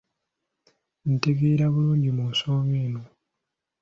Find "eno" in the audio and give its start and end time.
2.85-3.01